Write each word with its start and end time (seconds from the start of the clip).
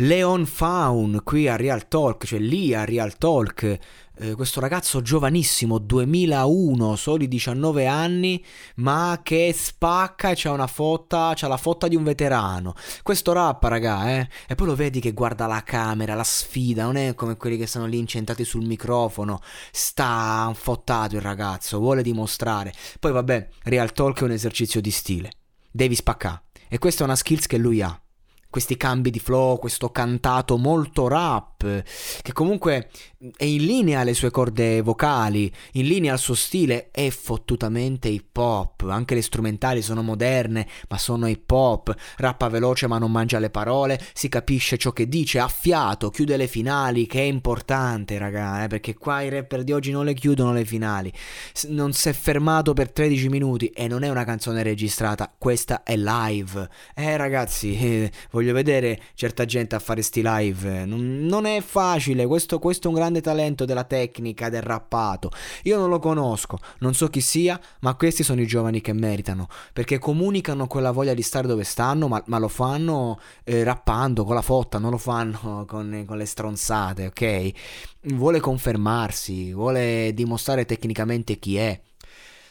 Leon 0.00 0.44
Faun 0.44 1.22
qui 1.24 1.48
a 1.48 1.56
Real 1.56 1.88
Talk, 1.88 2.26
cioè 2.26 2.38
lì 2.38 2.74
a 2.74 2.84
Real 2.84 3.16
Talk, 3.16 3.78
eh, 4.18 4.34
questo 4.34 4.60
ragazzo 4.60 5.00
giovanissimo, 5.00 5.78
2001, 5.78 6.96
soli 6.96 7.26
19 7.26 7.86
anni, 7.86 8.44
ma 8.76 9.20
che 9.22 9.54
spacca 9.56 10.28
e 10.28 10.34
c'ha 10.36 10.50
una 10.50 10.66
fotta, 10.66 11.32
c'ha 11.34 11.48
la 11.48 11.56
fotta 11.56 11.88
di 11.88 11.96
un 11.96 12.04
veterano. 12.04 12.74
Questo 13.02 13.32
rappa, 13.32 13.68
raga, 13.68 14.10
eh? 14.18 14.28
E 14.46 14.54
poi 14.54 14.66
lo 14.66 14.74
vedi 14.74 15.00
che 15.00 15.12
guarda 15.12 15.46
la 15.46 15.62
camera, 15.62 16.12
la 16.12 16.24
sfida, 16.24 16.84
non 16.84 16.96
è 16.96 17.14
come 17.14 17.38
quelli 17.38 17.56
che 17.56 17.66
stanno 17.66 17.86
lì 17.86 17.96
incentati 17.98 18.44
sul 18.44 18.66
microfono, 18.66 19.40
sta 19.72 20.52
fottato 20.54 21.16
il 21.16 21.22
ragazzo, 21.22 21.78
vuole 21.78 22.02
dimostrare. 22.02 22.74
Poi 23.00 23.12
vabbè, 23.12 23.48
Real 23.62 23.92
Talk 23.92 24.20
è 24.20 24.24
un 24.24 24.32
esercizio 24.32 24.82
di 24.82 24.90
stile, 24.90 25.30
devi 25.70 25.94
spaccare. 25.94 26.42
E 26.68 26.76
questa 26.76 27.00
è 27.02 27.06
una 27.06 27.16
skills 27.16 27.46
che 27.46 27.56
lui 27.56 27.80
ha 27.80 27.98
questi 28.56 28.78
cambi 28.78 29.10
di 29.10 29.18
flow, 29.18 29.58
questo 29.58 29.90
cantato 29.90 30.56
molto 30.56 31.08
rap, 31.08 31.82
che 32.22 32.32
comunque 32.32 32.88
è 33.36 33.44
in 33.44 33.66
linea 33.66 34.00
alle 34.00 34.14
sue 34.14 34.30
corde 34.30 34.80
vocali, 34.80 35.52
in 35.72 35.86
linea 35.86 36.14
al 36.14 36.18
suo 36.18 36.34
stile, 36.34 36.88
è 36.90 37.10
fottutamente 37.10 38.08
hip 38.08 38.34
hop, 38.34 38.86
anche 38.88 39.14
le 39.14 39.20
strumentali 39.20 39.82
sono 39.82 40.00
moderne, 40.00 40.66
ma 40.88 40.96
sono 40.96 41.26
hip 41.26 41.50
hop, 41.50 41.94
rappa 42.16 42.48
veloce 42.48 42.86
ma 42.86 42.96
non 42.96 43.10
mangia 43.10 43.38
le 43.38 43.50
parole, 43.50 44.00
si 44.14 44.30
capisce 44.30 44.78
ciò 44.78 44.90
che 44.92 45.06
dice, 45.06 45.38
ha 45.38 45.48
fiato, 45.48 46.08
chiude 46.08 46.38
le 46.38 46.46
finali, 46.46 47.06
che 47.06 47.20
è 47.20 47.24
importante 47.24 48.16
raga, 48.16 48.64
eh, 48.64 48.68
perché 48.68 48.94
qua 48.94 49.20
i 49.20 49.28
rapper 49.28 49.64
di 49.64 49.72
oggi 49.72 49.90
non 49.90 50.06
le 50.06 50.14
chiudono 50.14 50.54
le 50.54 50.64
finali, 50.64 51.12
non 51.68 51.92
si 51.92 52.08
è 52.08 52.14
fermato 52.14 52.72
per 52.72 52.90
13 52.90 53.28
minuti 53.28 53.66
e 53.66 53.86
non 53.86 54.02
è 54.02 54.08
una 54.08 54.24
canzone 54.24 54.62
registrata, 54.62 55.30
questa 55.36 55.82
è 55.82 55.94
live, 55.94 56.68
eh 56.94 57.18
ragazzi, 57.18 57.76
eh, 57.78 58.10
voglio 58.30 58.45
vedere 58.52 59.00
certa 59.14 59.44
gente 59.44 59.74
a 59.74 59.78
fare 59.78 60.02
sti 60.02 60.22
live, 60.24 60.84
non, 60.84 61.26
non 61.26 61.46
è 61.46 61.60
facile, 61.60 62.26
questo, 62.26 62.58
questo 62.58 62.88
è 62.88 62.90
un 62.90 62.96
grande 62.96 63.20
talento 63.20 63.64
della 63.64 63.84
tecnica, 63.84 64.48
del 64.48 64.62
rappato. 64.62 65.30
Io 65.64 65.78
non 65.78 65.88
lo 65.88 65.98
conosco, 65.98 66.58
non 66.80 66.94
so 66.94 67.08
chi 67.08 67.20
sia, 67.20 67.60
ma 67.80 67.94
questi 67.94 68.22
sono 68.22 68.40
i 68.40 68.46
giovani 68.46 68.80
che 68.80 68.92
meritano, 68.92 69.48
perché 69.72 69.98
comunicano 69.98 70.66
quella 70.66 70.90
voglia 70.90 71.14
di 71.14 71.22
stare 71.22 71.46
dove 71.46 71.64
stanno, 71.64 72.08
ma, 72.08 72.22
ma 72.26 72.38
lo 72.38 72.48
fanno 72.48 73.18
eh, 73.44 73.62
rappando 73.64 74.24
con 74.24 74.34
la 74.34 74.42
fotta, 74.42 74.78
non 74.78 74.90
lo 74.90 74.98
fanno 74.98 75.64
con, 75.68 76.04
con 76.06 76.16
le 76.16 76.26
stronzate, 76.26 77.06
ok? 77.06 77.50
Vuole 78.14 78.40
confermarsi, 78.40 79.52
vuole 79.52 80.12
dimostrare 80.14 80.64
tecnicamente 80.64 81.38
chi 81.38 81.56
è 81.56 81.80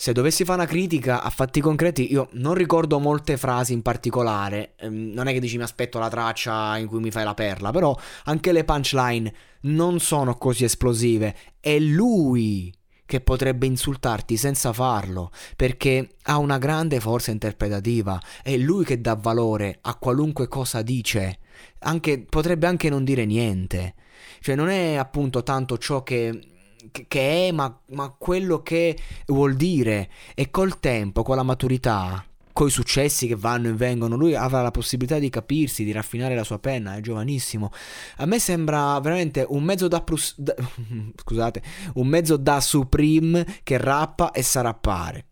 se 0.00 0.14
dovessi 0.14 0.46
fare 0.46 0.62
una 0.62 0.66
critica 0.66 1.22
a 1.22 1.28
fatti 1.28 1.60
concreti, 1.60 2.10
io 2.10 2.30
non 2.32 2.54
ricordo 2.54 2.98
molte 2.98 3.36
frasi 3.36 3.74
in 3.74 3.82
particolare. 3.82 4.72
Ehm, 4.78 5.10
non 5.12 5.26
è 5.26 5.34
che 5.34 5.40
dici 5.40 5.58
mi 5.58 5.62
aspetto 5.62 5.98
la 5.98 6.08
traccia 6.08 6.78
in 6.78 6.86
cui 6.86 7.00
mi 7.00 7.10
fai 7.10 7.22
la 7.22 7.34
perla, 7.34 7.70
però 7.70 7.94
anche 8.24 8.50
le 8.52 8.64
punchline 8.64 9.30
non 9.64 10.00
sono 10.00 10.36
così 10.36 10.64
esplosive. 10.64 11.36
È 11.60 11.78
lui 11.78 12.72
che 13.04 13.20
potrebbe 13.20 13.66
insultarti 13.66 14.38
senza 14.38 14.72
farlo, 14.72 15.32
perché 15.54 16.12
ha 16.22 16.38
una 16.38 16.56
grande 16.56 16.98
forza 16.98 17.30
interpretativa, 17.30 18.18
è 18.42 18.56
lui 18.56 18.86
che 18.86 19.02
dà 19.02 19.14
valore 19.16 19.80
a 19.82 19.96
qualunque 19.96 20.48
cosa 20.48 20.80
dice, 20.80 21.40
anche, 21.80 22.20
potrebbe 22.20 22.66
anche 22.66 22.88
non 22.88 23.04
dire 23.04 23.26
niente, 23.26 23.96
cioè 24.40 24.54
non 24.54 24.70
è 24.70 24.94
appunto 24.94 25.42
tanto 25.42 25.76
ciò 25.76 26.02
che 26.02 26.49
che 26.90 27.48
è, 27.48 27.52
ma, 27.52 27.78
ma 27.90 28.14
quello 28.16 28.62
che 28.62 28.98
vuol 29.26 29.54
dire. 29.54 30.10
E 30.34 30.50
col 30.50 30.80
tempo, 30.80 31.22
con 31.22 31.36
la 31.36 31.42
maturità, 31.42 32.24
con 32.52 32.66
i 32.66 32.70
successi 32.70 33.26
che 33.26 33.36
vanno 33.36 33.68
e 33.68 33.72
vengono, 33.72 34.16
lui 34.16 34.34
avrà 34.34 34.62
la 34.62 34.70
possibilità 34.70 35.18
di 35.18 35.30
capirsi, 35.30 35.84
di 35.84 35.92
raffinare 35.92 36.34
la 36.34 36.44
sua 36.44 36.58
penna, 36.58 36.96
è 36.96 37.00
giovanissimo. 37.00 37.72
A 38.16 38.26
me 38.26 38.38
sembra 38.38 38.98
veramente 39.00 39.44
un 39.48 39.62
mezzo 39.62 39.88
da, 39.88 40.02
plus, 40.02 40.34
da 40.36 40.54
scusate, 41.16 41.62
un 41.94 42.06
mezzo 42.06 42.36
da 42.36 42.60
Supreme 42.60 43.46
che 43.62 43.78
rappa 43.78 44.32
e 44.32 44.42
sa 44.42 44.60
rappare 44.60 45.26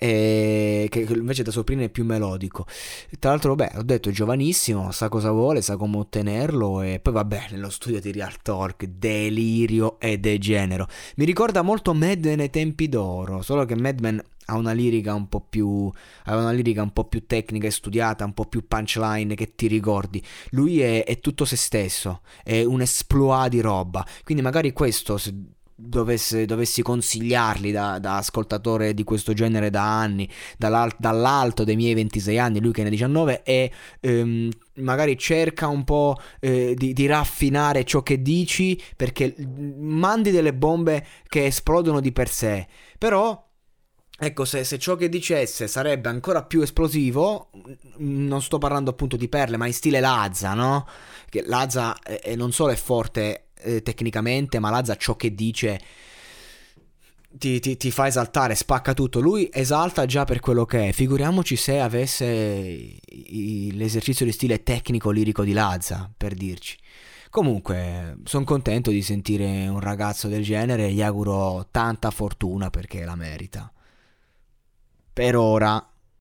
e 0.00 0.86
che 0.90 1.00
invece 1.00 1.42
da 1.42 1.50
Soprino 1.50 1.82
è 1.82 1.88
più 1.88 2.04
melodico. 2.04 2.66
Tra 3.18 3.30
l'altro, 3.30 3.56
vabbè, 3.56 3.78
ho 3.78 3.82
detto 3.82 4.12
giovanissimo, 4.12 4.92
sa 4.92 5.08
cosa 5.08 5.32
vuole, 5.32 5.60
sa 5.60 5.76
come 5.76 5.96
ottenerlo 5.96 6.82
e 6.82 7.00
poi 7.00 7.14
vabbè, 7.14 7.46
nello 7.50 7.68
studio 7.68 8.00
di 8.00 8.12
Real 8.12 8.40
Talk, 8.40 8.84
delirio 8.84 9.98
e 9.98 10.18
degenero. 10.18 10.86
Mi 11.16 11.24
ricorda 11.24 11.62
molto 11.62 11.94
Mad 11.94 12.24
Men 12.24 12.38
ai 12.38 12.50
tempi 12.50 12.88
d'oro, 12.88 13.42
solo 13.42 13.64
che 13.64 13.74
Mad 13.74 13.98
Men 13.98 14.22
ha 14.50 14.56
una 14.56 14.72
lirica 14.72 15.14
un 15.14 15.28
po' 15.28 15.40
più 15.40 15.90
ha 16.24 16.36
una 16.36 16.52
lirica 16.52 16.80
un 16.80 16.92
po' 16.92 17.04
più 17.04 17.26
tecnica 17.26 17.66
e 17.66 17.72
studiata, 17.72 18.24
un 18.24 18.34
po' 18.34 18.44
più 18.44 18.66
punchline 18.68 19.34
che 19.34 19.56
ti 19.56 19.66
ricordi. 19.66 20.22
Lui 20.50 20.80
è, 20.80 21.04
è 21.04 21.18
tutto 21.18 21.44
se 21.44 21.56
stesso, 21.56 22.20
è 22.44 22.62
un 22.62 22.80
esploit 22.82 23.50
di 23.50 23.60
roba. 23.60 24.06
Quindi 24.22 24.44
magari 24.44 24.72
questo 24.72 25.18
se 25.18 25.34
dovesse, 25.80 26.44
dovessi 26.44 26.82
consigliarli 26.82 27.70
da, 27.70 28.00
da, 28.00 28.16
ascoltatore 28.16 28.94
di 28.94 29.04
questo 29.04 29.32
genere 29.32 29.70
da 29.70 30.00
anni, 30.00 30.28
dall'alto 30.56 31.62
dei 31.62 31.76
miei 31.76 31.94
26 31.94 32.38
anni, 32.38 32.60
lui 32.60 32.72
che 32.72 32.82
ne 32.82 32.88
ha 32.88 32.90
19, 32.90 33.42
e 33.44 33.70
ehm, 34.00 34.50
magari 34.74 35.16
cerca 35.16 35.68
un 35.68 35.84
po' 35.84 36.16
eh, 36.40 36.74
di, 36.76 36.92
di, 36.92 37.06
raffinare 37.06 37.84
ciò 37.84 38.02
che 38.02 38.20
dici 38.20 38.80
perché 38.96 39.34
mandi 39.78 40.32
delle 40.32 40.52
bombe 40.52 41.06
che 41.28 41.46
esplodono 41.46 42.00
di 42.00 42.12
per 42.12 42.28
sé. 42.28 42.66
Però. 42.98 43.46
Ecco, 44.20 44.44
se, 44.44 44.64
se, 44.64 44.80
ciò 44.80 44.96
che 44.96 45.08
dicesse 45.08 45.68
sarebbe 45.68 46.08
ancora 46.08 46.42
più 46.42 46.60
esplosivo, 46.60 47.50
non 47.98 48.42
sto 48.42 48.58
parlando 48.58 48.90
appunto 48.90 49.16
di 49.16 49.28
perle, 49.28 49.56
ma 49.56 49.66
in 49.66 49.72
stile 49.72 50.00
Lazza, 50.00 50.54
no? 50.54 50.88
Che 51.30 51.44
Lazza 51.46 51.96
eh, 52.00 52.34
non 52.34 52.50
solo 52.50 52.72
è 52.72 52.74
forte 52.74 53.47
eh, 53.62 53.82
tecnicamente, 53.82 54.58
ma 54.58 54.70
Lazza 54.70 54.96
ciò 54.96 55.16
che 55.16 55.34
dice 55.34 55.80
ti, 57.30 57.60
ti, 57.60 57.76
ti, 57.76 57.90
fa 57.90 58.06
esaltare, 58.06 58.54
spacca 58.54 58.94
tutto. 58.94 59.20
Lui 59.20 59.48
esalta 59.52 60.06
già 60.06 60.24
per 60.24 60.40
quello 60.40 60.64
che 60.64 60.88
è. 60.88 60.92
Figuriamoci 60.92 61.56
se 61.56 61.80
avesse 61.80 62.16
i, 62.16 63.70
l'esercizio 63.74 64.24
di 64.24 64.32
stile 64.32 64.62
tecnico 64.62 65.10
lirico 65.10 65.44
di 65.44 65.52
Lazza, 65.52 66.10
per 66.16 66.34
dirci. 66.34 66.76
Comunque, 67.30 68.18
sono 68.24 68.44
contento 68.44 68.90
di 68.90 69.02
sentire 69.02 69.68
un 69.68 69.80
ragazzo 69.80 70.28
del 70.28 70.42
genere 70.42 70.86
e 70.86 70.92
gli 70.92 71.02
auguro 71.02 71.68
tanta 71.70 72.10
fortuna 72.10 72.70
perché 72.70 73.04
la 73.04 73.16
merita. 73.16 73.70
Per 75.12 75.36
ora 75.36 75.86